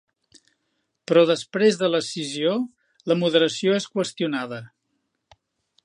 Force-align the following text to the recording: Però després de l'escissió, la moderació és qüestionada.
Però 1.11 1.23
després 1.31 1.77
de 1.81 1.89
l'escissió, 1.95 2.55
la 3.13 3.19
moderació 3.25 3.77
és 3.83 3.89
qüestionada. 3.97 4.61